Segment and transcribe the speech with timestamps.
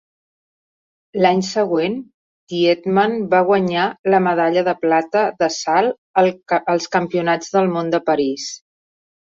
[1.25, 1.97] L'any següent
[2.53, 3.85] Thiedemann va guanyar
[4.15, 8.53] la medalla de plata de salt als Campionats del Món de París.